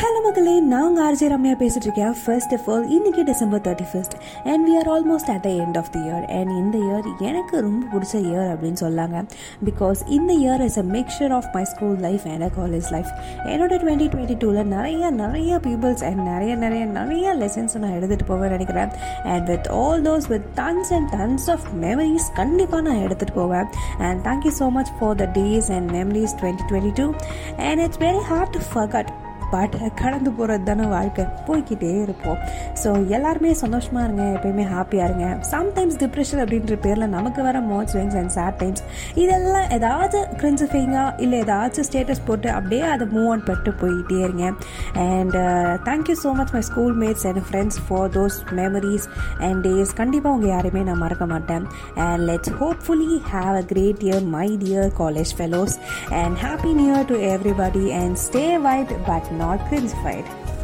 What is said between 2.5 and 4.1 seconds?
of all இன்றைக்கி December thirty